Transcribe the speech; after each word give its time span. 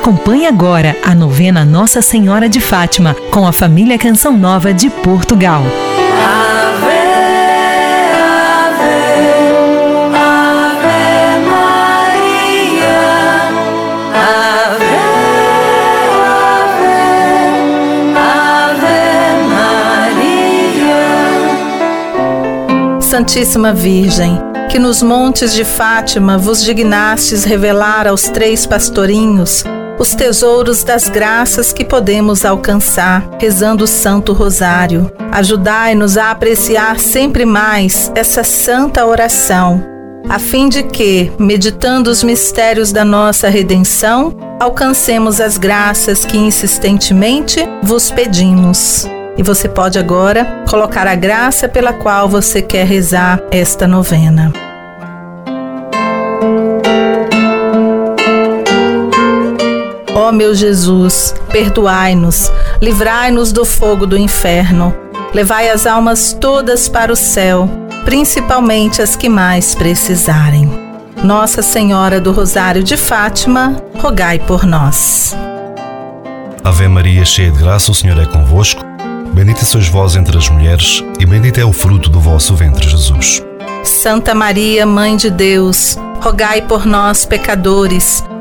Acompanhe 0.00 0.46
agora 0.46 0.96
a 1.04 1.14
novena 1.14 1.62
Nossa 1.62 2.00
Senhora 2.00 2.48
de 2.48 2.58
Fátima 2.58 3.14
com 3.30 3.46
a 3.46 3.52
família 3.52 3.98
Canção 3.98 4.34
Nova 4.34 4.72
de 4.72 4.88
Portugal. 4.88 5.62
Ave, 6.24 6.86
ave, 8.16 8.94
ave 10.16 11.44
Maria. 11.50 12.96
Ave, 14.14 14.86
ave, 16.56 16.96
ave 18.56 19.04
Maria. 20.80 21.02
Santíssima 23.02 23.74
Virgem, 23.74 24.40
que 24.70 24.78
nos 24.78 25.02
montes 25.02 25.52
de 25.52 25.62
Fátima 25.62 26.38
vos 26.38 26.64
dignastes 26.64 27.44
revelar 27.44 28.06
aos 28.06 28.30
três 28.30 28.64
pastorinhos 28.64 29.62
os 30.00 30.14
tesouros 30.14 30.82
das 30.82 31.10
graças 31.10 31.74
que 31.74 31.84
podemos 31.84 32.46
alcançar 32.46 33.28
rezando 33.38 33.84
o 33.84 33.86
Santo 33.86 34.32
Rosário. 34.32 35.12
Ajudai-nos 35.30 36.16
a 36.16 36.30
apreciar 36.30 36.98
sempre 36.98 37.44
mais 37.44 38.10
essa 38.14 38.42
santa 38.42 39.04
oração, 39.04 39.84
a 40.26 40.38
fim 40.38 40.70
de 40.70 40.82
que, 40.84 41.30
meditando 41.38 42.10
os 42.10 42.24
mistérios 42.24 42.92
da 42.92 43.04
nossa 43.04 43.50
redenção, 43.50 44.34
alcancemos 44.58 45.38
as 45.38 45.58
graças 45.58 46.24
que 46.24 46.38
insistentemente 46.38 47.60
vos 47.82 48.10
pedimos. 48.10 49.06
E 49.36 49.42
você 49.42 49.68
pode 49.68 49.98
agora 49.98 50.64
colocar 50.68 51.06
a 51.06 51.14
graça 51.14 51.68
pela 51.68 51.92
qual 51.92 52.26
você 52.26 52.62
quer 52.62 52.86
rezar 52.86 53.38
esta 53.50 53.86
novena. 53.86 54.69
Ó 60.20 60.30
meu 60.30 60.54
Jesus, 60.54 61.34
perdoai-nos, 61.50 62.52
livrai-nos 62.82 63.52
do 63.52 63.64
fogo 63.64 64.06
do 64.06 64.18
inferno, 64.18 64.94
levai 65.32 65.70
as 65.70 65.86
almas 65.86 66.36
todas 66.38 66.90
para 66.90 67.10
o 67.10 67.16
céu, 67.16 67.66
principalmente 68.04 69.00
as 69.00 69.16
que 69.16 69.30
mais 69.30 69.74
precisarem. 69.74 70.70
Nossa 71.24 71.62
Senhora 71.62 72.20
do 72.20 72.32
Rosário 72.32 72.84
de 72.84 72.98
Fátima, 72.98 73.82
rogai 73.98 74.38
por 74.38 74.66
nós. 74.66 75.34
Ave 76.62 76.86
Maria, 76.86 77.24
cheia 77.24 77.50
de 77.50 77.58
graça, 77.58 77.90
o 77.90 77.94
Senhor 77.94 78.20
é 78.20 78.26
convosco. 78.26 78.84
Bendita 79.32 79.64
sois 79.64 79.88
vós 79.88 80.16
entre 80.16 80.36
as 80.36 80.50
mulheres, 80.50 81.02
e 81.18 81.24
bendito 81.24 81.58
é 81.58 81.64
o 81.64 81.72
fruto 81.72 82.10
do 82.10 82.20
vosso 82.20 82.54
ventre, 82.54 82.86
Jesus. 82.86 83.42
Santa 83.82 84.34
Maria, 84.34 84.84
Mãe 84.84 85.16
de 85.16 85.30
Deus, 85.30 85.96
rogai 86.20 86.60
por 86.60 86.84
nós, 86.84 87.24
pecadores, 87.24 88.22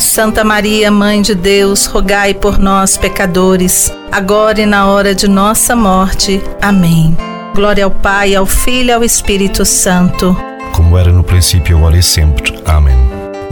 Santa 0.00 0.42
Maria, 0.42 0.90
Mãe 0.90 1.20
de 1.20 1.34
Deus, 1.34 1.84
rogai 1.84 2.32
por 2.32 2.58
nós, 2.58 2.96
pecadores, 2.96 3.92
agora 4.10 4.62
e 4.62 4.66
na 4.66 4.86
hora 4.86 5.14
de 5.14 5.28
nossa 5.28 5.76
morte. 5.76 6.42
Amém. 6.60 7.16
Glória 7.54 7.84
ao 7.84 7.90
Pai, 7.90 8.34
ao 8.34 8.46
Filho 8.46 8.88
e 8.88 8.92
ao 8.92 9.04
Espírito 9.04 9.64
Santo. 9.64 10.34
Como 10.72 10.96
era 10.96 11.12
no 11.12 11.22
princípio, 11.22 11.76
agora 11.76 11.98
e 11.98 12.02
sempre. 12.02 12.58
Amém. 12.64 12.96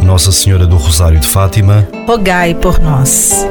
Nossa 0.03 0.33
Senhora 0.33 0.67
do 0.67 0.77
Rosário 0.77 1.21
de 1.21 1.27
Fátima, 1.27 1.87
rogai 2.07 2.55
por 2.55 2.81
nós. 2.81 3.47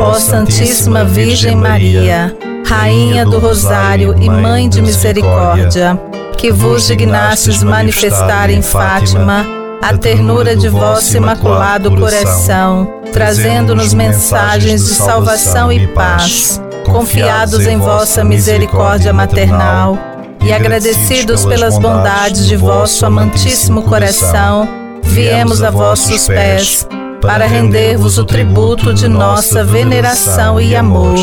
Ó 0.00 0.14
Santíssima 0.14 1.04
Virgem 1.04 1.54
Maria, 1.54 2.34
Rainha 2.66 3.26
do 3.26 3.38
Rosário 3.38 4.16
e 4.18 4.30
Mãe 4.30 4.70
de 4.70 4.80
Misericórdia, 4.80 6.00
que 6.38 6.50
vos 6.50 6.86
dignastes 6.86 7.62
manifestar 7.62 8.48
em 8.48 8.62
Fátima 8.62 9.57
a 9.82 9.96
ternura 9.96 10.56
de 10.56 10.68
vosso 10.68 11.16
imaculado 11.16 11.90
coração, 11.96 13.00
trazendo-nos 13.12 13.94
mensagens 13.94 14.84
de 14.84 14.94
salvação 14.94 15.72
e 15.72 15.86
paz, 15.88 16.60
confiados 16.84 17.66
em 17.66 17.78
vossa 17.78 18.24
misericórdia 18.24 19.12
maternal 19.12 19.96
e 20.44 20.52
agradecidos 20.52 21.44
pelas 21.44 21.78
bondades 21.78 22.46
de 22.46 22.56
vosso 22.56 23.06
amantíssimo 23.06 23.82
coração, 23.82 24.68
viemos 25.02 25.62
a 25.62 25.70
vossos 25.70 26.26
pés 26.26 26.86
para 27.20 27.46
render-vos 27.46 28.18
o 28.18 28.24
tributo 28.24 28.92
de 28.92 29.08
nossa 29.08 29.64
veneração 29.64 30.60
e 30.60 30.74
amor. 30.74 31.18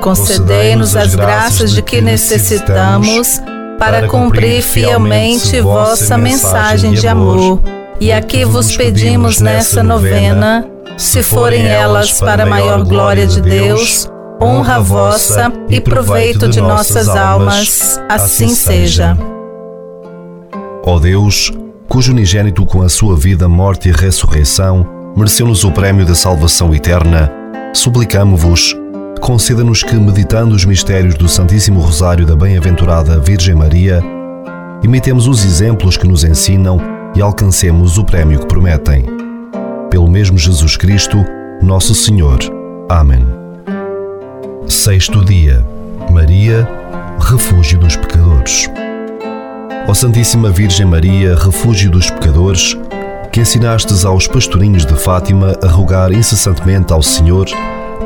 Concedei-nos 0.00 0.96
as 0.96 1.14
graças 1.14 1.72
de 1.72 1.82
que 1.82 2.00
necessitamos 2.00 3.40
para 3.78 4.08
cumprir 4.08 4.62
fielmente 4.62 5.60
vossa 5.60 6.16
mensagem 6.16 6.92
de 6.92 7.06
amor. 7.06 7.60
E 7.98 8.12
aqui 8.12 8.44
vos 8.44 8.76
pedimos 8.76 9.40
nessa 9.40 9.82
novena, 9.82 10.66
se 10.98 11.22
forem 11.22 11.66
elas 11.66 12.20
para 12.20 12.42
a 12.42 12.46
maior 12.46 12.84
glória 12.84 13.26
de 13.26 13.40
Deus, 13.40 14.06
honra 14.40 14.78
vossa 14.78 15.50
e 15.68 15.80
proveito 15.80 16.46
de 16.46 16.60
nossas 16.60 17.08
almas, 17.08 17.98
assim 18.08 18.48
seja. 18.48 19.16
Ó 20.84 20.98
Deus, 20.98 21.50
cujo 21.88 22.12
unigênito 22.12 22.66
com 22.66 22.82
a 22.82 22.88
sua 22.88 23.16
vida, 23.16 23.48
morte 23.48 23.88
e 23.88 23.92
ressurreição 23.92 24.86
mereceu-nos 25.16 25.64
o 25.64 25.72
prémio 25.72 26.04
da 26.04 26.14
salvação 26.14 26.74
eterna, 26.74 27.32
suplicamo-vos, 27.72 28.76
conceda-nos 29.22 29.82
que, 29.82 29.94
meditando 29.94 30.54
os 30.54 30.66
mistérios 30.66 31.14
do 31.14 31.26
Santíssimo 31.26 31.80
Rosário 31.80 32.26
da 32.26 32.36
Bem-aventurada 32.36 33.18
Virgem 33.18 33.54
Maria, 33.54 34.02
imitemos 34.82 35.26
os 35.26 35.42
exemplos 35.42 35.96
que 35.96 36.06
nos 36.06 36.22
ensinam 36.22 36.95
e 37.16 37.22
alcancemos 37.22 37.96
o 37.96 38.04
prémio 38.04 38.38
que 38.38 38.46
prometem. 38.46 39.06
Pelo 39.90 40.06
mesmo 40.06 40.36
Jesus 40.36 40.76
Cristo, 40.76 41.24
nosso 41.62 41.94
Senhor. 41.94 42.38
Amém. 42.90 43.26
Sexto 44.68 45.24
dia. 45.24 45.66
Maria, 46.10 46.68
refúgio 47.18 47.78
dos 47.78 47.96
pecadores. 47.96 48.68
Ó 49.88 49.94
Santíssima 49.94 50.50
Virgem 50.50 50.84
Maria, 50.84 51.34
refúgio 51.34 51.90
dos 51.90 52.10
pecadores, 52.10 52.76
que 53.32 53.40
ensinastes 53.40 54.04
aos 54.04 54.28
pastorinhos 54.28 54.84
de 54.84 54.94
Fátima 54.94 55.56
a 55.62 55.68
rogar 55.68 56.12
incessantemente 56.12 56.92
ao 56.92 57.02
Senhor 57.02 57.46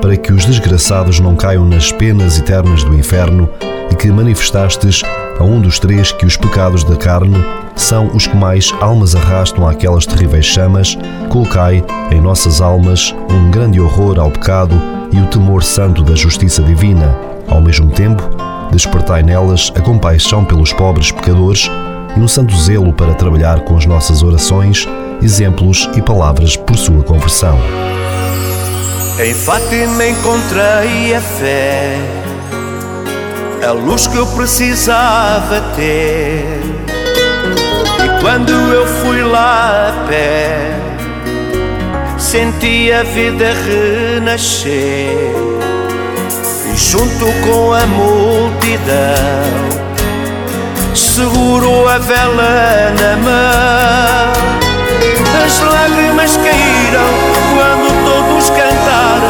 para 0.01 0.17
que 0.17 0.33
os 0.33 0.45
desgraçados 0.47 1.19
não 1.19 1.35
caiam 1.35 1.65
nas 1.65 1.91
penas 1.91 2.39
eternas 2.39 2.85
do 2.85 2.95
inferno 2.95 3.49
e 3.91 3.95
que 3.97 4.09
manifestastes 4.09 5.03
a 5.41 5.43
um 5.43 5.59
dos 5.59 5.79
três 5.79 6.13
que 6.13 6.27
os 6.27 6.37
pecados 6.37 6.85
da 6.85 6.95
carne 6.95 7.43
são 7.75 8.09
os 8.15 8.27
que 8.27 8.37
mais 8.37 8.71
almas 8.79 9.17
arrastam 9.17 9.67
àquelas 9.67 10.05
terríveis 10.05 10.45
chamas, 10.45 10.99
colocai 11.31 11.83
em 12.11 12.21
nossas 12.21 12.61
almas 12.61 13.15
um 13.31 13.51
grande 13.51 13.81
horror 13.81 14.21
ao 14.21 14.31
pecado 14.31 14.75
e 15.11 15.19
o 15.19 15.27
temor 15.27 15.65
santo 15.65 16.03
da 16.03 16.15
justiça 16.15 16.63
divina. 16.63 17.17
Ao 17.49 17.61
mesmo 17.61 17.91
tempo, 17.91 18.23
despertai 18.71 19.23
nelas 19.23 19.73
a 19.75 19.81
compaixão 19.81 20.45
pelos 20.45 20.75
pobres 20.75 21.11
pecadores 21.11 21.71
e 22.15 22.21
um 22.21 22.29
santo 22.29 22.55
zelo 22.55 22.93
para 22.93 23.15
trabalhar 23.15 23.61
com 23.61 23.79
as 23.79 23.87
nossas 23.87 24.23
orações, 24.23 24.87
exemplos 25.23 25.89
e 25.97 26.03
palavras 26.03 26.55
por 26.55 26.77
sua 26.77 27.03
conversão. 27.03 27.59
Em 29.19 29.33
Fátima 29.33 30.07
encontrei 30.07 31.15
a 31.15 31.21
fé, 31.21 32.20
a 33.71 33.73
luz 33.73 34.09
que 34.09 34.17
eu 34.17 34.27
precisava 34.27 35.61
ter. 35.77 36.61
E 38.05 38.21
quando 38.21 38.51
eu 38.51 38.85
fui 38.85 39.23
lá 39.23 39.91
a 39.91 40.09
pé, 40.09 40.73
senti 42.19 42.91
a 42.93 43.05
vida 43.05 43.55
renascer. 43.65 45.15
E 46.73 46.77
junto 46.77 47.27
com 47.47 47.73
a 47.73 47.87
multidão, 47.87 48.91
seguro 50.93 51.87
a 51.87 51.99
vela 51.99 52.93
na 52.99 53.17
mão. 53.19 54.33
As 55.47 55.61
lágrimas 55.61 56.37
caíram 56.39 57.11
quando 57.55 57.87
todos 58.05 58.51
cantaram 58.51 59.30